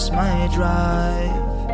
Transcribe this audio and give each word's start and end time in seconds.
lost 0.00 0.12
my 0.12 0.48
drive. 0.54 1.68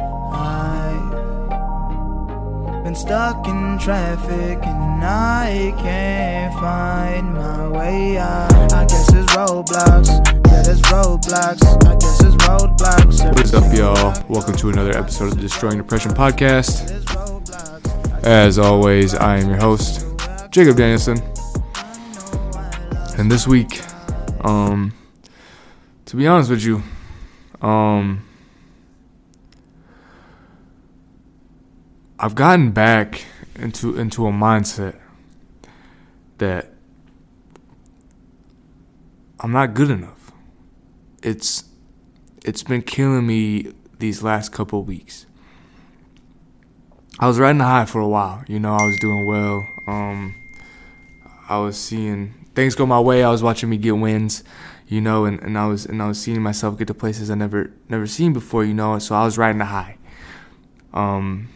I've 2.75 2.83
been 2.83 2.97
stuck 2.97 3.47
in 3.47 3.79
traffic 3.79 4.59
and 4.67 5.05
I 5.05 5.73
can't 5.79 6.53
find 6.55 7.35
my 7.35 7.69
way 7.69 8.19
out. 8.19 8.73
I 8.73 8.85
guess 8.87 9.13
it's 9.13 9.33
roadblocks. 9.33 10.09
Yeah, 10.49 10.63
there's 10.63 10.83
roadblocks. 10.83 11.63
I 11.87 11.95
guess 11.95 12.21
it's 12.25 12.35
roadblocks. 12.45 13.21
Every 13.21 13.31
What 13.31 13.45
is 13.45 13.55
up, 13.55 13.73
y'all? 13.73 14.13
Welcome 14.29 14.57
to 14.57 14.71
another 14.71 14.99
episode 14.99 15.27
of 15.27 15.37
the 15.37 15.43
Destroying 15.43 15.79
Depression 15.79 16.11
podcast. 16.11 16.91
As 18.25 18.59
always, 18.59 19.15
I 19.15 19.37
am 19.39 19.51
your 19.51 19.59
host, 19.59 20.05
Jacob 20.51 20.77
Danielson. 20.77 21.23
And 23.19 23.31
this 23.31 23.47
week, 23.47 23.83
um, 24.45 24.93
to 26.07 26.17
be 26.17 26.27
honest 26.27 26.51
with 26.51 26.65
you, 26.65 26.83
um, 27.61 28.27
I've 32.19 32.35
gotten 32.35 32.71
back 32.71 33.27
into 33.57 33.99
into 33.99 34.27
a 34.27 34.31
mindset 34.31 34.97
that 36.39 36.73
I'm 39.41 39.53
not 39.53 39.75
good 39.75 39.91
enough. 39.91 40.33
It's 41.23 41.65
it's 42.45 42.63
been 42.63 42.83
killing 42.83 43.27
me 43.27 43.73
these 43.99 44.23
last 44.23 44.53
couple 44.53 44.83
weeks. 44.83 45.27
I 47.19 47.27
was 47.27 47.39
riding 47.39 47.61
high 47.61 47.87
for 47.87 48.01
a 48.01 48.09
while. 48.09 48.45
You 48.47 48.61
know, 48.61 48.75
I 48.75 48.85
was 48.85 48.99
doing 48.99 49.27
well. 49.27 49.67
Um, 49.87 50.35
I 51.49 51.59
was 51.59 51.79
seeing 51.79 52.35
things 52.55 52.75
go 52.75 52.87
my 52.87 53.01
way. 53.01 53.23
I 53.23 53.31
was 53.31 53.43
watching 53.43 53.71
me 53.71 53.77
get 53.77 53.97
wins, 53.97 54.45
you 54.89 55.01
know, 55.01 55.25
and, 55.25 55.41
and 55.41 55.59
I 55.59 55.67
was 55.67 55.87
and 55.87 56.03
I 56.03 56.09
was 56.09 56.21
seeing 56.21 56.41
myself 56.43 56.79
get 56.79 56.87
to 56.89 56.95
places 56.95 57.31
I 57.31 57.35
never 57.35 57.71
never 57.89 58.07
seen 58.07 58.33
before, 58.33 58.65
you 58.65 58.75
know. 58.75 58.99
So 58.99 59.15
I 59.15 59.25
was 59.25 59.37
riding 59.37 59.59
the 59.59 59.67
high. 59.67 59.99
Um, 60.93 61.49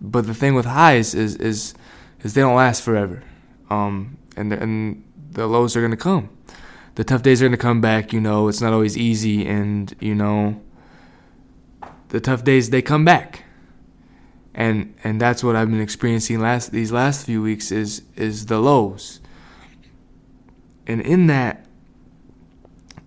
but 0.00 0.26
the 0.26 0.34
thing 0.34 0.54
with 0.54 0.66
highs 0.66 1.14
is 1.14 1.36
is 1.36 1.74
is 2.22 2.34
they 2.34 2.40
don't 2.40 2.56
last 2.56 2.82
forever. 2.82 3.22
Um, 3.70 4.18
and 4.36 4.52
the, 4.52 4.62
and 4.62 5.04
the 5.30 5.46
lows 5.46 5.76
are 5.76 5.82
gonna 5.82 5.96
come. 5.96 6.30
The 6.96 7.04
tough 7.04 7.22
days 7.22 7.42
are 7.42 7.46
gonna 7.46 7.56
come 7.56 7.80
back. 7.80 8.12
You 8.12 8.20
know, 8.20 8.48
it's 8.48 8.60
not 8.60 8.72
always 8.72 8.96
easy, 8.96 9.46
and 9.46 9.94
you 10.00 10.14
know, 10.14 10.60
the 12.08 12.20
tough 12.20 12.44
days 12.44 12.70
they 12.70 12.82
come 12.82 13.04
back 13.04 13.44
and 14.56 14.94
and 15.04 15.20
that's 15.20 15.44
what 15.44 15.54
I've 15.54 15.70
been 15.70 15.82
experiencing 15.82 16.40
last 16.40 16.72
these 16.72 16.90
last 16.90 17.26
few 17.26 17.42
weeks 17.42 17.70
is 17.70 18.02
is 18.16 18.46
the 18.46 18.58
lows. 18.58 19.20
And 20.86 21.02
in 21.02 21.26
that 21.26 21.65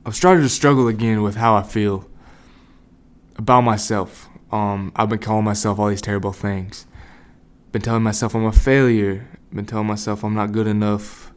I've 0.06 0.16
started 0.16 0.42
to 0.42 0.50
struggle 0.50 0.88
again 0.88 1.22
with 1.22 1.36
how 1.36 1.56
I 1.56 1.64
feel 1.64 2.10
about 3.38 3.62
myself. 3.62 4.30
Um 4.52 4.92
I've 4.96 5.10
been 5.10 5.20
calling 5.20 5.46
myself 5.46 5.80
all 5.80 5.90
these 5.90 6.02
terrible 6.02 6.34
things. 6.34 6.86
Been 7.72 7.82
telling 7.82 8.04
myself 8.04 8.36
I'm 8.36 8.46
a 8.46 8.52
failure. 8.52 9.28
Been 9.54 9.66
telling 9.66 9.88
myself 9.88 10.24
I'm 10.24 10.36
not 10.36 10.52
good 10.52 10.68
enough 10.68 11.30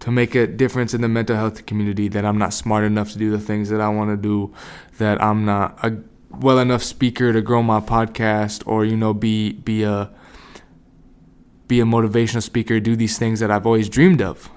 to 0.00 0.10
make 0.10 0.34
a 0.34 0.46
difference 0.46 0.94
in 0.94 1.02
the 1.02 1.08
mental 1.08 1.36
health 1.36 1.66
community, 1.66 2.08
that 2.08 2.24
I'm 2.24 2.38
not 2.38 2.54
smart 2.54 2.84
enough 2.84 3.12
to 3.12 3.18
do 3.18 3.30
the 3.30 3.38
things 3.38 3.68
that 3.68 3.82
I 3.82 3.88
want 3.90 4.10
to 4.10 4.16
do, 4.16 4.52
that 4.96 5.22
I'm 5.22 5.44
not 5.44 5.78
a 5.84 5.98
well 6.30 6.58
enough 6.58 6.82
speaker 6.82 7.32
to 7.32 7.42
grow 7.42 7.62
my 7.62 7.80
podcast 7.80 8.62
or 8.66 8.84
you 8.84 8.96
know 8.96 9.12
be 9.12 9.52
be 9.52 9.82
a 9.82 10.10
be 11.68 11.80
a 11.80 11.84
motivational 11.84 12.42
speaker 12.42 12.80
do 12.80 12.96
these 12.96 13.18
things 13.18 13.40
that 13.40 13.50
I've 13.50 13.66
always 13.66 13.88
dreamed 13.88 14.22
of 14.22 14.48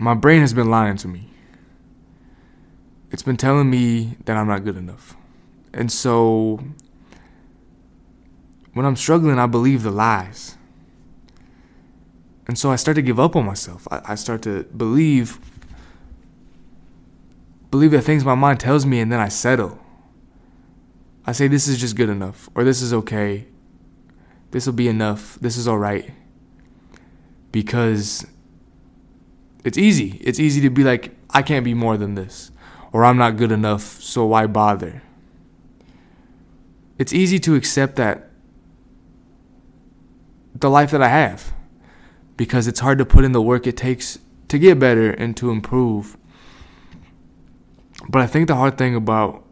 my 0.00 0.14
brain 0.14 0.40
has 0.40 0.54
been 0.54 0.70
lying 0.70 0.96
to 0.96 1.08
me 1.08 1.30
it's 3.10 3.22
been 3.22 3.36
telling 3.36 3.68
me 3.68 4.16
that 4.24 4.36
I'm 4.36 4.48
not 4.48 4.64
good 4.64 4.76
enough 4.76 5.16
and 5.72 5.90
so 5.90 6.62
when 8.74 8.86
I'm 8.86 8.96
struggling 8.96 9.38
I 9.38 9.46
believe 9.46 9.82
the 9.82 9.90
lies 9.90 10.56
and 12.46 12.58
so 12.58 12.70
I 12.70 12.76
start 12.76 12.94
to 12.96 13.02
give 13.02 13.20
up 13.20 13.36
on 13.36 13.44
myself 13.44 13.86
I, 13.90 14.00
I 14.08 14.14
start 14.14 14.42
to 14.42 14.64
believe 14.64 15.38
believe 17.72 17.90
the 17.90 18.02
things 18.02 18.24
my 18.24 18.36
mind 18.36 18.60
tells 18.60 18.86
me 18.86 19.00
and 19.00 19.10
then 19.10 19.18
I 19.18 19.28
settle. 19.28 19.80
I 21.26 21.32
say 21.32 21.48
this 21.48 21.66
is 21.66 21.80
just 21.80 21.96
good 21.96 22.10
enough 22.10 22.48
or 22.54 22.62
this 22.62 22.82
is 22.82 22.92
okay. 22.92 23.48
This 24.52 24.66
will 24.66 24.74
be 24.74 24.88
enough. 24.88 25.38
This 25.40 25.56
is 25.56 25.66
all 25.66 25.78
right. 25.78 26.12
Because 27.50 28.26
it's 29.64 29.78
easy. 29.78 30.18
It's 30.20 30.38
easy 30.38 30.60
to 30.62 30.70
be 30.70 30.84
like 30.84 31.14
I 31.30 31.42
can't 31.42 31.64
be 31.64 31.74
more 31.74 31.96
than 31.96 32.14
this 32.14 32.50
or 32.92 33.04
I'm 33.04 33.16
not 33.16 33.36
good 33.36 33.50
enough, 33.50 34.00
so 34.02 34.26
why 34.26 34.46
bother? 34.46 35.02
It's 36.98 37.12
easy 37.12 37.38
to 37.40 37.54
accept 37.54 37.96
that 37.96 38.30
the 40.54 40.68
life 40.68 40.90
that 40.90 41.02
I 41.02 41.08
have 41.08 41.52
because 42.36 42.66
it's 42.66 42.80
hard 42.80 42.98
to 42.98 43.04
put 43.04 43.24
in 43.24 43.32
the 43.32 43.42
work 43.42 43.66
it 43.66 43.76
takes 43.76 44.18
to 44.48 44.58
get 44.58 44.78
better 44.78 45.10
and 45.10 45.36
to 45.38 45.50
improve. 45.50 46.16
But 48.08 48.20
I 48.20 48.26
think 48.26 48.48
the 48.48 48.56
hard 48.56 48.76
thing 48.76 48.94
about 48.94 49.44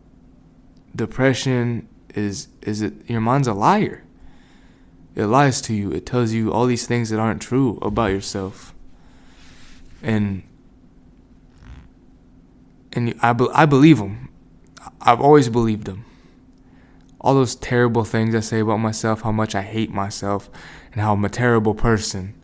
depression 0.95 1.89
is 2.15 2.49
is 2.63 2.83
it 2.83 3.09
your 3.09 3.21
mind's 3.21 3.49
a 3.49 3.55
liar. 3.55 4.05
It 5.15 5.27
lies 5.27 5.61
to 5.63 5.75
you. 5.75 5.91
It 5.93 6.07
tells 6.07 6.33
you 6.33 6.53
all 6.53 6.67
these 6.67 6.87
things 6.87 7.11
that 7.11 7.19
aren't 7.19 7.43
true 7.43 7.79
about 7.83 8.13
yourself. 8.13 8.75
And 10.03 10.43
and 12.93 13.15
I 13.23 13.33
be, 13.33 13.47
I 13.53 13.67
believe 13.67 13.99
them. 13.99 14.29
I've 15.01 15.21
always 15.21 15.49
believed 15.49 15.85
them. 15.85 16.05
All 17.21 17.35
those 17.35 17.55
terrible 17.55 18.05
things 18.05 18.35
I 18.35 18.41
say 18.41 18.61
about 18.61 18.79
myself, 18.79 19.23
how 19.23 19.33
much 19.33 19.55
I 19.55 19.63
hate 19.63 19.93
myself, 19.93 20.49
and 20.93 21.01
how 21.01 21.13
I'm 21.13 21.25
a 21.25 21.29
terrible 21.29 21.75
person, 21.75 22.35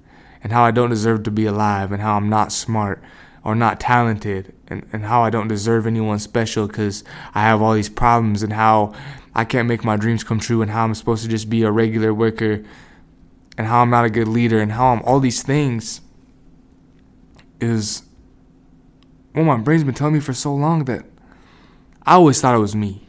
and 0.43 0.53
how 0.53 0.63
I 0.65 0.71
don't 0.71 0.91
deserve 0.91 1.23
to 1.25 1.31
be 1.31 1.47
alive, 1.47 1.93
and 1.93 2.03
how 2.03 2.17
I'm 2.17 2.29
not 2.29 2.53
smart 2.53 3.03
or 3.47 3.55
not 3.55 3.79
talented 3.79 4.53
and, 4.67 4.85
and 4.93 5.05
how 5.05 5.23
I 5.23 5.31
don't 5.31 5.47
deserve 5.47 5.87
anyone 5.87 6.19
special 6.19 6.67
because 6.67 7.05
I 7.33 7.43
have 7.43 7.63
all 7.63 7.75
these 7.75 7.89
problems 7.89 8.43
and 8.43 8.53
how 8.53 8.93
I 9.37 9.45
can't 9.45 9.69
make 9.69 9.85
my 9.85 9.97
dreams 9.97 10.25
come 10.25 10.41
true 10.41 10.63
and 10.63 10.71
how 10.73 10.83
I'm 10.83 10.97
supposed 10.97 11.23
to 11.23 11.29
just 11.29 11.49
be 11.49 11.63
a 11.63 11.71
regular 11.71 12.13
worker 12.13 12.65
and 13.57 13.67
how 13.69 13.83
I'm 13.83 13.91
not 13.91 14.05
a 14.05 14.11
good 14.11 14.27
leader 14.27 14.59
and 14.59 14.73
how 14.73 14.89
I'm 14.89 15.01
all 15.03 15.21
these 15.21 15.45
things 15.45 16.01
is 17.61 18.03
what 19.33 19.45
my 19.45 19.57
brain's 19.57 19.85
been 19.85 19.95
telling 19.95 20.15
me 20.15 20.21
for 20.21 20.33
so 20.33 20.55
long 20.55 20.85
that 20.85 21.05
I 22.03 22.15
always 22.15 22.41
thought 22.41 22.55
it 22.55 22.59
was 22.59 22.75
me. 22.75 23.07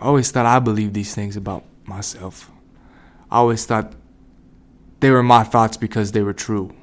I 0.00 0.06
always 0.06 0.30
thought 0.30 0.46
I 0.46 0.58
believed 0.58 0.94
these 0.94 1.14
things 1.14 1.36
about 1.36 1.64
myself. 1.84 2.50
I 3.30 3.36
always 3.36 3.66
thought 3.66 3.92
they 5.00 5.10
were 5.10 5.22
my 5.22 5.44
thoughts 5.44 5.76
because 5.76 6.12
they 6.12 6.22
were 6.22 6.32
true. 6.32 6.74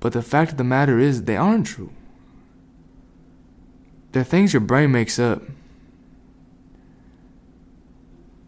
But 0.00 0.12
the 0.12 0.22
fact 0.22 0.52
of 0.52 0.58
the 0.58 0.64
matter 0.64 0.98
is, 0.98 1.24
they 1.24 1.36
aren't 1.36 1.66
true. 1.66 1.92
They're 4.12 4.24
things 4.24 4.52
your 4.52 4.60
brain 4.60 4.92
makes 4.92 5.18
up 5.18 5.42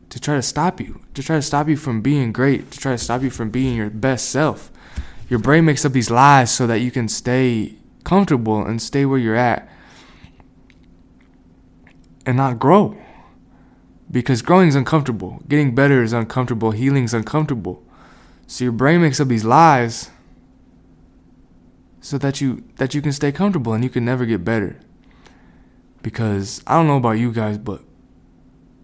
to 0.09 0.21
try 0.21 0.35
to 0.35 0.43
stop 0.43 0.81
you, 0.81 1.01
to 1.15 1.23
try 1.23 1.37
to 1.37 1.43
stop 1.43 1.69
you 1.69 1.77
from 1.77 2.03
being 2.03 2.33
great, 2.33 2.71
to 2.73 2.79
try 2.79 2.93
to 2.93 2.99
stop 2.99 3.23
you 3.23 3.31
from 3.31 3.51
being 3.51 3.77
your 3.77 3.91
best 3.91 4.29
self. 4.31 4.73
Your 5.31 5.39
brain 5.39 5.65
makes 5.65 5.85
up 5.85 5.93
these 5.93 6.11
lies 6.11 6.51
so 6.51 6.67
that 6.67 6.81
you 6.81 6.91
can 6.91 7.07
stay 7.07 7.77
comfortable 8.03 8.67
and 8.67 8.83
stay 8.83 9.07
where 9.07 9.19
you're 9.19 9.37
at 9.37 9.69
and 12.27 12.37
not 12.37 12.59
grow. 12.59 12.99
Because 14.11 14.43
growing 14.43 14.67
is 14.67 14.75
uncomfortable, 14.75 15.41
getting 15.47 15.73
better 15.73 16.03
is 16.03 16.13
uncomfortable, 16.13 16.73
healing 16.73 17.05
is 17.05 17.15
uncomfortable. 17.15 17.81
So 18.49 18.65
your 18.65 18.73
brain 18.73 19.03
makes 19.03 19.21
up 19.21 19.29
these 19.29 19.45
lies 19.45 20.11
so 22.01 22.19
that 22.19 22.41
you 22.41 22.65
that 22.77 22.93
you 22.93 23.01
can 23.01 23.13
stay 23.13 23.31
comfortable 23.31 23.73
and 23.73 23.85
you 23.85 23.91
can 23.91 24.05
never 24.05 24.27
get 24.27 24.45
better. 24.45 24.81
Because 26.03 26.61
I 26.67 26.75
don't 26.75 26.89
know 26.89 26.97
about 26.97 27.21
you 27.21 27.31
guys, 27.31 27.57
but 27.57 27.85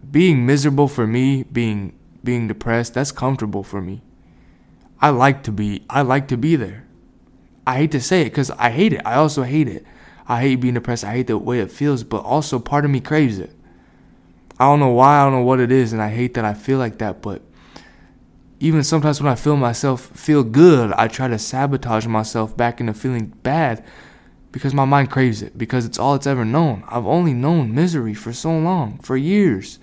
being 0.09 0.45
miserable 0.45 0.87
for 0.87 1.05
me, 1.05 1.43
being 1.43 1.99
being 2.23 2.47
depressed, 2.47 2.93
that's 2.93 3.11
comfortable 3.11 3.63
for 3.63 3.81
me. 3.81 4.01
I 4.99 5.09
like 5.09 5.43
to 5.43 5.51
be 5.51 5.83
I 5.89 6.01
like 6.01 6.27
to 6.29 6.37
be 6.37 6.55
there. 6.55 6.85
I 7.65 7.77
hate 7.77 7.91
to 7.91 8.01
say 8.01 8.21
it 8.21 8.33
cuz 8.33 8.49
I 8.51 8.69
hate 8.71 8.93
it. 8.93 9.01
I 9.05 9.15
also 9.15 9.43
hate 9.43 9.67
it. 9.67 9.85
I 10.27 10.41
hate 10.41 10.55
being 10.55 10.73
depressed. 10.73 11.05
I 11.05 11.13
hate 11.13 11.27
the 11.27 11.37
way 11.37 11.59
it 11.59 11.71
feels, 11.71 12.03
but 12.03 12.23
also 12.23 12.59
part 12.59 12.85
of 12.85 12.91
me 12.91 12.99
craves 12.99 13.39
it. 13.39 13.53
I 14.59 14.65
don't 14.65 14.79
know 14.79 14.89
why, 14.89 15.19
I 15.19 15.23
don't 15.23 15.33
know 15.33 15.41
what 15.41 15.59
it 15.59 15.71
is, 15.71 15.93
and 15.93 16.01
I 16.01 16.09
hate 16.09 16.33
that 16.33 16.43
I 16.43 16.53
feel 16.53 16.79
like 16.79 16.97
that, 16.97 17.21
but 17.21 17.43
even 18.59 18.83
sometimes 18.83 19.21
when 19.21 19.31
I 19.31 19.35
feel 19.35 19.55
myself 19.55 20.01
feel 20.01 20.43
good, 20.43 20.91
I 20.93 21.07
try 21.07 21.27
to 21.27 21.37
sabotage 21.37 22.07
myself 22.07 22.57
back 22.57 22.79
into 22.79 22.93
feeling 22.93 23.27
bad 23.43 23.85
because 24.51 24.73
my 24.73 24.85
mind 24.85 25.11
craves 25.11 25.43
it, 25.43 25.57
because 25.57 25.85
it's 25.85 25.99
all 25.99 26.15
it's 26.15 26.25
ever 26.25 26.43
known. 26.43 26.83
I've 26.87 27.05
only 27.05 27.33
known 27.33 27.75
misery 27.75 28.15
for 28.15 28.33
so 28.33 28.49
long, 28.49 28.97
for 29.03 29.15
years. 29.15 29.77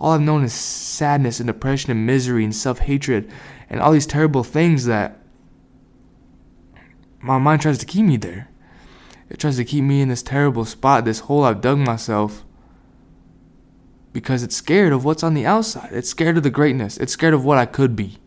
All 0.00 0.12
I've 0.12 0.20
known 0.20 0.44
is 0.44 0.52
sadness 0.52 1.40
and 1.40 1.46
depression 1.46 1.90
and 1.90 2.06
misery 2.06 2.44
and 2.44 2.54
self 2.54 2.80
hatred 2.80 3.30
and 3.68 3.80
all 3.80 3.92
these 3.92 4.06
terrible 4.06 4.44
things 4.44 4.86
that 4.86 5.18
my 7.20 7.38
mind 7.38 7.62
tries 7.62 7.78
to 7.78 7.86
keep 7.86 8.04
me 8.04 8.16
there. 8.16 8.48
It 9.28 9.38
tries 9.38 9.56
to 9.56 9.64
keep 9.64 9.84
me 9.84 10.00
in 10.00 10.08
this 10.08 10.22
terrible 10.22 10.64
spot, 10.64 11.04
this 11.04 11.20
hole 11.20 11.44
I've 11.44 11.60
dug 11.60 11.78
myself 11.78 12.44
because 14.12 14.42
it's 14.42 14.56
scared 14.56 14.92
of 14.92 15.04
what's 15.04 15.22
on 15.22 15.34
the 15.34 15.46
outside. 15.46 15.90
It's 15.92 16.08
scared 16.08 16.36
of 16.36 16.42
the 16.42 16.50
greatness. 16.50 16.96
It's 16.96 17.12
scared 17.12 17.34
of 17.34 17.44
what 17.44 17.58
I 17.58 17.66
could 17.66 17.94
be. 17.94 18.18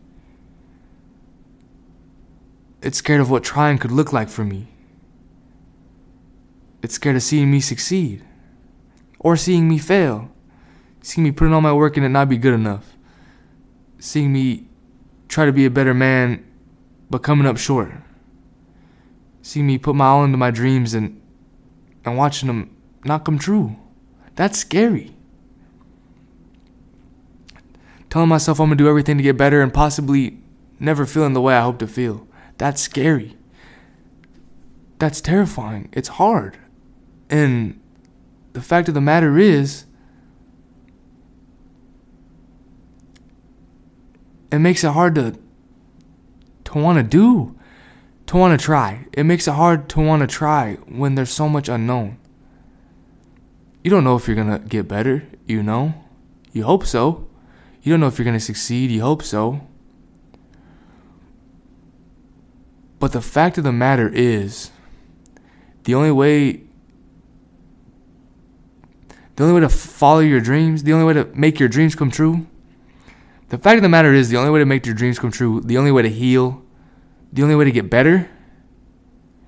It's 2.82 2.98
scared 2.98 3.20
of 3.20 3.30
what 3.30 3.44
trying 3.44 3.78
could 3.78 3.92
look 3.92 4.12
like 4.12 4.28
for 4.28 4.44
me. 4.44 4.68
It's 6.82 6.94
scared 6.94 7.16
of 7.16 7.22
seeing 7.22 7.50
me 7.50 7.60
succeed 7.60 8.24
or 9.18 9.36
seeing 9.36 9.68
me 9.68 9.78
fail, 9.78 10.31
seeing 11.02 11.24
me 11.24 11.32
put 11.32 11.46
in 11.46 11.52
all 11.52 11.60
my 11.60 11.72
work 11.72 11.96
and 11.96 12.06
it 12.06 12.10
not 12.10 12.28
be 12.28 12.36
good 12.36 12.54
enough, 12.54 12.96
seeing 13.98 14.32
me 14.32 14.68
try 15.28 15.44
to 15.44 15.52
be 15.52 15.64
a 15.64 15.70
better 15.70 15.94
man 15.94 16.44
but 17.10 17.22
coming 17.22 17.46
up 17.46 17.58
short, 17.58 17.92
seeing 19.42 19.66
me 19.66 19.78
put 19.78 19.94
my 19.94 20.06
all 20.06 20.24
into 20.24 20.38
my 20.38 20.50
dreams 20.50 20.94
and 20.94 21.20
and 22.04 22.16
watching 22.16 22.46
them 22.48 22.74
not 23.04 23.24
come 23.24 23.38
true. 23.38 23.76
That's 24.34 24.58
scary 24.58 25.14
telling 28.12 28.28
myself 28.28 28.60
I'm 28.60 28.66
gonna 28.66 28.76
do 28.76 28.90
everything 28.90 29.16
to 29.16 29.22
get 29.22 29.38
better 29.38 29.62
and 29.62 29.72
possibly 29.72 30.38
never 30.78 31.06
feeling 31.06 31.32
the 31.32 31.40
way 31.40 31.54
I 31.54 31.62
hope 31.62 31.78
to 31.78 31.86
feel. 31.86 32.28
That's 32.58 32.82
scary. 32.82 33.38
That's 34.98 35.22
terrifying. 35.22 35.88
It's 35.92 36.08
hard. 36.08 36.58
And 37.30 37.80
the 38.52 38.60
fact 38.60 38.88
of 38.88 38.92
the 38.92 39.00
matter 39.00 39.38
is, 39.38 39.86
it 44.52 44.58
makes 44.58 44.84
it 44.84 44.92
hard 44.92 45.14
to 45.16 45.38
to 46.64 46.78
want 46.78 46.98
to 46.98 47.02
do, 47.02 47.58
to 48.26 48.36
want 48.36 48.58
to 48.58 48.64
try. 48.64 49.06
It 49.12 49.24
makes 49.24 49.48
it 49.48 49.54
hard 49.54 49.88
to 49.90 50.00
want 50.00 50.20
to 50.20 50.26
try 50.26 50.74
when 50.86 51.14
there's 51.14 51.30
so 51.30 51.48
much 51.48 51.68
unknown. 51.68 52.18
You 53.82 53.90
don't 53.90 54.04
know 54.04 54.14
if 54.14 54.28
you're 54.28 54.36
going 54.36 54.50
to 54.50 54.58
get 54.60 54.86
better, 54.86 55.26
you 55.46 55.62
know? 55.62 55.94
You 56.52 56.64
hope 56.64 56.86
so. 56.86 57.28
You 57.82 57.92
don't 57.92 58.00
know 58.00 58.06
if 58.06 58.18
you're 58.18 58.24
going 58.24 58.38
to 58.38 58.44
succeed. 58.44 58.90
You 58.90 59.02
hope 59.02 59.22
so. 59.22 59.66
But 63.00 63.12
the 63.12 63.20
fact 63.20 63.58
of 63.58 63.64
the 63.64 63.72
matter 63.72 64.08
is, 64.08 64.70
the 65.84 65.94
only 65.94 66.12
way 66.12 66.62
the 69.34 69.44
only 69.44 69.54
way 69.54 69.60
to 69.60 69.68
follow 69.68 70.20
your 70.20 70.40
dreams, 70.40 70.84
the 70.84 70.92
only 70.92 71.06
way 71.06 71.14
to 71.14 71.24
make 71.34 71.58
your 71.58 71.68
dreams 71.68 71.94
come 71.94 72.10
true, 72.10 72.46
the 73.52 73.58
fact 73.58 73.76
of 73.76 73.82
the 73.82 73.88
matter 73.88 74.12
is, 74.12 74.28
the 74.28 74.36
only 74.36 74.50
way 74.50 74.58
to 74.58 74.66
make 74.66 74.84
your 74.84 74.96
dreams 74.96 75.20
come 75.20 75.30
true, 75.30 75.60
the 75.60 75.78
only 75.78 75.92
way 75.92 76.02
to 76.02 76.10
heal, 76.10 76.62
the 77.32 77.44
only 77.44 77.54
way 77.54 77.64
to 77.64 77.70
get 77.70 77.88
better 77.88 78.28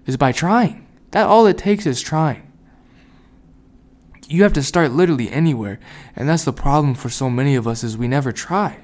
is 0.07 0.17
by 0.17 0.31
trying. 0.31 0.87
That 1.11 1.27
all 1.27 1.47
it 1.47 1.59
takes 1.59 1.87
is 1.87 2.01
trying 2.01 2.45
you 4.29 4.43
have 4.43 4.53
to 4.55 4.63
start 4.63 4.93
literally 4.93 5.31
anywhere. 5.31 5.79
And 6.17 6.29
that's 6.29 6.45
the 6.45 6.53
problem 6.53 6.95
for 6.95 7.09
so 7.09 7.29
many 7.31 7.55
of 7.55 7.67
us 7.67 7.85
is 7.85 7.97
we 7.97 8.09
never 8.09 8.33
try. 8.33 8.79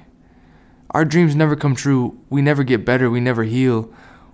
Our 0.91 1.05
dreams 1.05 1.35
never 1.35 1.55
come 1.55 1.75
true. 1.75 2.19
We 2.29 2.41
never 2.41 2.63
get 2.63 2.85
better. 2.85 3.09
We 3.09 3.19
never 3.19 3.43
heal. 3.43 3.91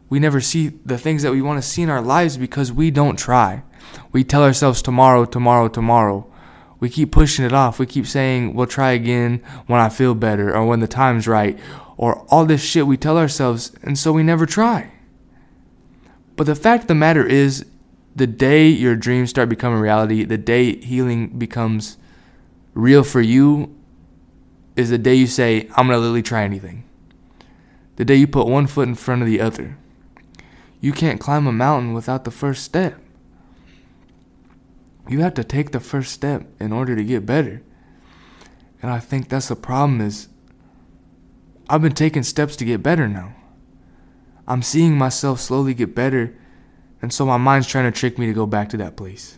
We 0.10 0.19
never 0.19 0.42
see 0.42 0.69
the 0.86 0.98
things 0.98 1.24
that 1.24 1.31
we 1.31 1.42
want 1.42 1.62
to 1.62 1.68
see 1.68 1.81
in 1.81 1.89
our 1.89 2.01
lives 2.01 2.38
because 2.38 2.72
we 2.72 2.92
don't 2.92 3.18
try. 3.18 3.63
We 4.12 4.24
tell 4.24 4.44
ourselves 4.44 4.81
tomorrow, 4.81 5.25
tomorrow, 5.25 5.68
tomorrow. 5.68 6.31
We 6.79 6.89
keep 6.89 7.12
pushing 7.12 7.45
it 7.45 7.53
off. 7.53 7.79
We 7.79 7.85
keep 7.85 8.06
saying 8.06 8.53
we'll 8.53 8.68
try 8.68 8.91
again 8.91 9.41
when 9.65 9.81
I 9.81 9.89
feel 9.89 10.13
better 10.13 10.56
or 10.56 10.65
when 10.65 10.79
the 10.79 10.88
time's 10.88 11.27
right 11.27 11.57
or 11.97 12.25
all 12.29 12.45
this 12.45 12.63
shit 12.63 12.85
we 12.85 12.97
tell 12.97 13.18
ourselves 13.18 13.71
and 13.81 13.97
so 13.97 14.12
we 14.12 14.24
never 14.24 14.45
try. 14.45 14.91
But 16.35 16.45
the 16.45 16.56
fact 16.56 16.83
of 16.83 16.88
the 16.88 16.95
matter 16.95 17.25
is 17.25 17.65
the 18.15 18.27
day 18.27 18.68
your 18.68 18.95
dreams 18.95 19.29
start 19.29 19.50
becoming 19.50 19.79
reality, 19.79 20.24
the 20.24 20.38
day 20.38 20.75
healing 20.77 21.29
becomes 21.29 21.97
real 22.74 23.03
for 23.03 23.21
you, 23.21 23.75
is 24.75 24.91
the 24.91 24.97
day 25.00 25.15
you 25.15 25.27
say, 25.27 25.68
I'm 25.75 25.88
to 25.88 25.97
literally 25.97 26.21
try 26.21 26.44
anything. 26.44 26.83
The 27.95 28.06
day 28.06 28.15
you 28.15 28.27
put 28.27 28.47
one 28.47 28.68
foot 28.68 28.88
in 28.88 28.94
front 28.94 29.24
of 29.24 29.27
the 29.27 29.41
other. 29.41 29.77
You 30.79 30.94
can't 30.94 31.19
climb 31.19 31.47
a 31.47 31.51
mountain 31.51 31.94
without 31.94 32.24
the 32.24 32.31
first 32.31 32.63
step. 32.63 33.00
You 35.09 35.21
have 35.21 35.33
to 35.36 35.44
take 35.44 35.71
the 35.71 35.80
first 35.80 36.12
step 36.12 36.45
in 36.59 36.71
order 36.71 36.95
to 36.95 37.04
get 37.04 37.25
better. 37.25 37.62
And 38.81 38.92
I 38.92 39.00
think 39.00 39.30
that's 39.30 39.48
the 39.48 39.56
problem 39.56 40.01
is 40.01 40.27
I've 41.69 41.81
been 41.81 41.94
taking 41.94 42.24
steps 42.24 42.56
to 42.57 42.65
get 42.65 42.83
better 42.83 43.07
now. 43.07 43.36
I'm 44.48 44.62
seeing 44.62 44.98
myself 44.98 45.39
slowly 45.39 45.74
get 45.74 45.94
better 45.95 46.36
and 47.01 47.13
so 47.13 47.25
my 47.25 47.38
mind's 47.38 47.68
trying 47.68 47.92
to 47.92 47.98
trick 47.98 48.18
me 48.18 48.25
to 48.27 48.33
go 48.33 48.45
back 48.45 48.69
to 48.69 48.77
that 48.77 48.95
place. 48.95 49.38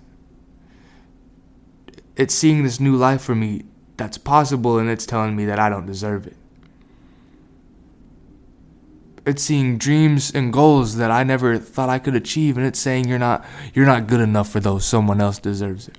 It's 2.16 2.34
seeing 2.34 2.64
this 2.64 2.80
new 2.80 2.96
life 2.96 3.22
for 3.22 3.36
me 3.36 3.64
that's 3.98 4.18
possible 4.18 4.78
and 4.78 4.90
it's 4.90 5.06
telling 5.06 5.36
me 5.36 5.46
that 5.46 5.60
I 5.60 5.70
don't 5.70 5.86
deserve 5.86 6.28
it. 6.28 6.38
It's 9.30 9.44
seeing 9.44 9.78
dreams 9.78 10.32
and 10.34 10.52
goals 10.52 10.98
that 10.98 11.12
I 11.12 11.24
never 11.24 11.58
thought 11.58 11.90
I 11.90 12.00
could 12.00 12.16
achieve 12.16 12.58
and 12.58 12.66
it's 12.66 12.80
saying 12.80 13.08
you're 13.08 13.20
not 13.20 13.46
you're 13.74 13.86
not 13.86 14.08
good 14.08 14.20
enough 14.20 14.50
for 14.50 14.60
those 14.60 14.86
someone 14.86 15.22
else 15.22 15.40
deserves 15.40 15.88
it. 15.88 15.98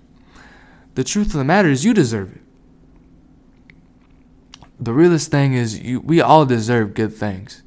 The 0.95 1.05
truth 1.05 1.29
of 1.29 1.35
the 1.35 1.45
matter 1.45 1.69
is 1.69 1.85
you 1.85 1.95
deserve 1.95 2.33
it. 2.33 2.43
The 4.79 4.93
realest 4.93 5.31
thing 5.31 5.55
is 5.55 5.81
you 5.81 6.01
we 6.01 6.21
all 6.21 6.45
deserve 6.45 6.95
good 6.95 7.15
things 7.15 7.63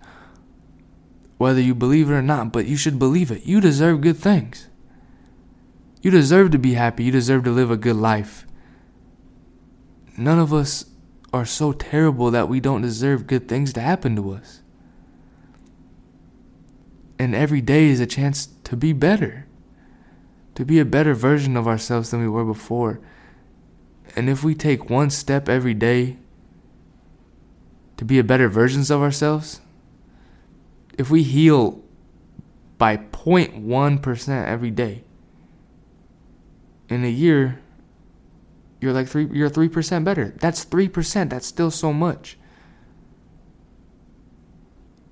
whether 1.44 1.60
you 1.60 1.75
believe 1.75 2.10
it 2.10 2.13
or 2.13 2.21
not, 2.21 2.54
but 2.54 2.68
you 2.68 2.77
should 2.77 2.98
believe 2.98 3.30
it. 3.30 3.45
You 3.45 3.60
deserve 3.60 4.00
good 4.00 4.15
things. 4.15 4.69
You 6.01 6.10
deserve 6.10 6.51
to 6.51 6.57
be 6.57 6.75
happy. 6.75 7.04
You 7.04 7.12
deserve 7.12 7.44
to 7.44 7.51
live 7.51 7.69
a 7.69 7.75
good 7.75 7.98
life. 7.98 8.48
None 10.18 10.39
of 10.39 10.54
us 10.54 10.86
are 11.33 11.45
so 11.45 11.74
terrible 11.74 12.31
that 12.31 12.48
we 12.48 12.62
don't 12.62 12.81
deserve 12.81 13.27
good 13.27 13.50
things 13.50 13.74
to 13.74 13.81
happen 13.81 14.15
to 14.15 14.31
us. 14.31 14.62
And 17.24 17.34
every 17.34 17.62
day 17.62 17.86
is 17.86 18.02
a 18.02 18.06
chance 18.06 18.50
to 18.66 18.75
be 18.75 18.92
better, 18.92 19.48
to 20.56 20.66
be 20.66 20.78
a 20.78 20.84
better 20.84 21.14
version 21.14 21.56
of 21.56 21.70
ourselves 21.70 22.12
than 22.12 22.20
we 22.20 22.27
were 22.27 22.44
before. 22.44 23.00
And 24.13 24.30
if 24.30 24.44
we 24.44 24.53
take 24.53 24.89
one 24.89 25.10
step 25.10 25.48
every 25.48 25.74
day 25.74 26.18
to 27.96 28.03
be 28.03 28.20
a 28.20 28.25
better 28.25 28.50
versions 28.50 28.92
of 28.92 29.01
ourselves, 29.01 29.62
if 30.98 31.10
we 31.10 31.24
heal 31.24 31.82
by 32.77 32.98
0.1% 32.98 34.46
every 34.46 34.72
day 34.72 35.06
in 36.89 37.06
a 37.06 37.10
year 37.10 37.62
you're 38.82 38.92
like 38.92 39.08
3 39.08 39.30
you're 39.32 39.50
3% 39.50 40.03
better. 40.03 40.34
That's 40.39 40.65
3% 40.65 41.30
that's 41.30 41.48
still 41.48 41.72
so 41.72 41.94
much. 41.94 42.38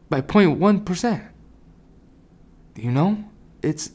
By 0.09 0.19
0.1% 0.19 1.30
you 2.75 2.91
know? 2.91 3.23
It's 3.61 3.91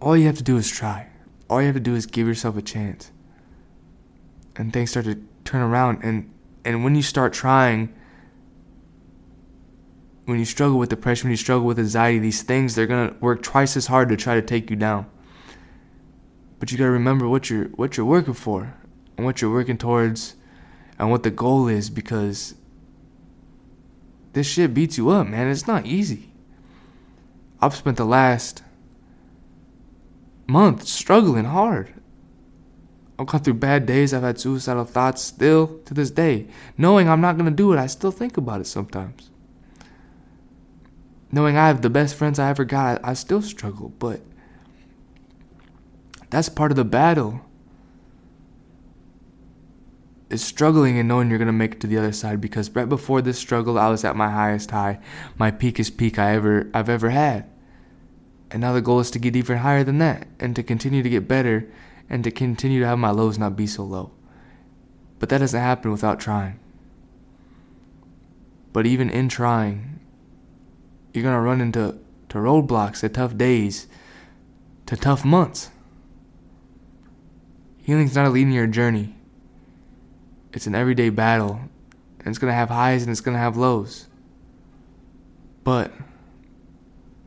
all 0.00 0.16
you 0.16 0.26
have 0.26 0.36
to 0.36 0.42
do 0.42 0.56
is 0.56 0.68
try. 0.68 1.08
All 1.48 1.60
you 1.60 1.66
have 1.66 1.76
to 1.76 1.80
do 1.80 1.94
is 1.94 2.06
give 2.06 2.26
yourself 2.26 2.56
a 2.56 2.62
chance. 2.62 3.10
And 4.56 4.72
things 4.72 4.90
start 4.90 5.06
to 5.06 5.22
turn 5.44 5.62
around. 5.62 6.02
And 6.02 6.32
and 6.64 6.84
when 6.84 6.94
you 6.94 7.02
start 7.02 7.32
trying 7.32 7.94
when 10.24 10.38
you 10.38 10.44
struggle 10.44 10.78
with 10.78 10.88
depression, 10.88 11.26
when 11.26 11.32
you 11.32 11.36
struggle 11.36 11.66
with 11.66 11.78
anxiety, 11.78 12.18
these 12.18 12.42
things 12.42 12.74
they're 12.74 12.86
gonna 12.86 13.14
work 13.20 13.42
twice 13.42 13.76
as 13.76 13.86
hard 13.86 14.08
to 14.08 14.16
try 14.16 14.34
to 14.34 14.42
take 14.42 14.70
you 14.70 14.76
down. 14.76 15.06
But 16.58 16.70
you 16.70 16.78
gotta 16.78 16.90
remember 16.90 17.28
what 17.28 17.50
you're 17.50 17.66
what 17.70 17.96
you're 17.96 18.06
working 18.06 18.34
for 18.34 18.74
and 19.16 19.26
what 19.26 19.40
you're 19.40 19.52
working 19.52 19.78
towards 19.78 20.36
and 20.98 21.10
what 21.10 21.22
the 21.22 21.30
goal 21.30 21.68
is 21.68 21.90
because 21.90 22.54
this 24.32 24.46
shit 24.46 24.74
beats 24.74 24.98
you 24.98 25.10
up, 25.10 25.26
man. 25.26 25.48
It's 25.48 25.66
not 25.66 25.86
easy. 25.86 26.32
I've 27.60 27.74
spent 27.74 27.96
the 27.96 28.04
last 28.04 28.62
month 30.46 30.86
struggling 30.86 31.44
hard. 31.44 31.94
I've 33.18 33.26
gone 33.26 33.42
through 33.42 33.54
bad 33.54 33.86
days. 33.86 34.12
I've 34.12 34.22
had 34.22 34.40
suicidal 34.40 34.84
thoughts 34.84 35.22
still 35.22 35.78
to 35.84 35.94
this 35.94 36.10
day. 36.10 36.48
Knowing 36.76 37.08
I'm 37.08 37.20
not 37.20 37.36
going 37.36 37.50
to 37.50 37.54
do 37.56 37.72
it, 37.72 37.78
I 37.78 37.86
still 37.86 38.10
think 38.10 38.36
about 38.36 38.60
it 38.60 38.66
sometimes 38.66 39.30
knowing 41.32 41.56
I 41.56 41.66
have 41.66 41.80
the 41.80 41.90
best 41.90 42.14
friends 42.14 42.38
I 42.38 42.50
ever 42.50 42.64
got, 42.64 43.02
I, 43.02 43.10
I 43.10 43.14
still 43.14 43.42
struggle, 43.42 43.88
but 43.98 44.20
that's 46.28 46.50
part 46.50 46.70
of 46.70 46.76
the 46.76 46.84
battle. 46.84 47.40
Is 50.32 50.42
struggling 50.42 50.98
and 50.98 51.06
knowing 51.06 51.28
you're 51.28 51.38
gonna 51.38 51.52
make 51.52 51.72
it 51.72 51.80
to 51.80 51.86
the 51.86 51.98
other 51.98 52.10
side 52.10 52.40
because 52.40 52.70
right 52.70 52.88
before 52.88 53.20
this 53.20 53.38
struggle 53.38 53.78
I 53.78 53.90
was 53.90 54.02
at 54.02 54.16
my 54.16 54.30
highest 54.30 54.70
high, 54.70 54.98
my 55.36 55.50
peakest 55.50 55.98
peak 55.98 56.18
I 56.18 56.34
ever 56.34 56.70
I've 56.72 56.88
ever 56.88 57.10
had. 57.10 57.44
And 58.50 58.62
now 58.62 58.72
the 58.72 58.80
goal 58.80 58.98
is 59.00 59.10
to 59.10 59.18
get 59.18 59.36
even 59.36 59.58
higher 59.58 59.84
than 59.84 59.98
that 59.98 60.26
and 60.40 60.56
to 60.56 60.62
continue 60.62 61.02
to 61.02 61.10
get 61.10 61.28
better 61.28 61.70
and 62.08 62.24
to 62.24 62.30
continue 62.30 62.80
to 62.80 62.86
have 62.86 62.98
my 62.98 63.10
lows 63.10 63.38
not 63.38 63.56
be 63.56 63.66
so 63.66 63.84
low. 63.84 64.12
But 65.18 65.28
that 65.28 65.38
doesn't 65.38 65.60
happen 65.60 65.90
without 65.90 66.18
trying. 66.18 66.58
But 68.72 68.86
even 68.86 69.10
in 69.10 69.28
trying, 69.28 70.00
you're 71.12 71.24
gonna 71.24 71.42
run 71.42 71.60
into 71.60 71.98
to 72.30 72.38
roadblocks, 72.38 73.00
to 73.00 73.10
tough 73.10 73.36
days, 73.36 73.86
to 74.86 74.96
tough 74.96 75.26
months. 75.26 75.68
Healing's 77.76 78.14
not 78.14 78.28
a 78.28 78.30
linear 78.30 78.66
journey. 78.66 79.14
It's 80.52 80.66
an 80.66 80.74
everyday 80.74 81.08
battle, 81.08 81.60
and 82.18 82.28
it's 82.28 82.38
gonna 82.38 82.52
have 82.52 82.68
highs 82.68 83.02
and 83.02 83.10
it's 83.10 83.20
gonna 83.20 83.38
have 83.38 83.56
lows. 83.56 84.08
But 85.64 85.92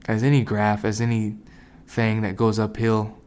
as 0.07 0.23
any 0.23 0.43
graph, 0.43 0.85
as 0.85 1.01
any 1.01 1.37
thing 1.87 2.21
that 2.21 2.35
goes 2.35 2.59
uphill, 2.59 3.17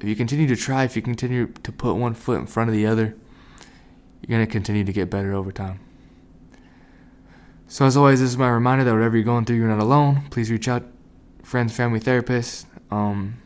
if 0.00 0.08
you 0.08 0.16
continue 0.16 0.46
to 0.46 0.56
try, 0.56 0.84
if 0.84 0.96
you 0.96 1.02
continue 1.02 1.48
to 1.62 1.72
put 1.72 1.94
one 1.94 2.14
foot 2.14 2.40
in 2.40 2.46
front 2.46 2.70
of 2.70 2.74
the 2.74 2.86
other, 2.86 3.16
you're 4.20 4.36
going 4.36 4.46
to 4.46 4.50
continue 4.50 4.84
to 4.84 4.92
get 4.92 5.10
better 5.10 5.34
over 5.34 5.52
time. 5.52 5.80
So, 7.68 7.84
as 7.84 7.96
always, 7.96 8.20
this 8.20 8.30
is 8.30 8.38
my 8.38 8.48
reminder 8.48 8.82
that 8.84 8.92
whatever 8.92 9.16
you're 9.16 9.24
going 9.24 9.44
through, 9.44 9.56
you're 9.56 9.68
not 9.68 9.78
alone. 9.78 10.22
Please 10.30 10.50
reach 10.50 10.68
out, 10.68 10.84
friends, 11.42 11.76
family, 11.76 12.00
therapists. 12.00 12.64
Um, 12.90 13.40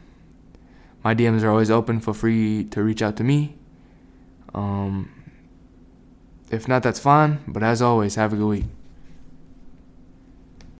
my 1.02 1.14
DMs 1.14 1.42
are 1.42 1.50
always 1.50 1.70
open. 1.70 2.00
Feel 2.00 2.14
free 2.14 2.64
to 2.64 2.82
reach 2.82 3.02
out 3.02 3.16
to 3.16 3.24
me. 3.24 3.56
Um, 4.54 5.10
if 6.50 6.68
not, 6.68 6.82
that's 6.82 7.00
fine. 7.00 7.40
But 7.48 7.62
as 7.62 7.82
always, 7.82 8.14
have 8.14 8.32
a 8.32 8.36
good 8.36 8.46
week. 8.48 8.64